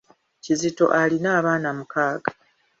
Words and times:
Kizito 0.43 0.85
alina 1.01 1.29
abaana 1.39 1.69
mukaaga. 1.77 2.31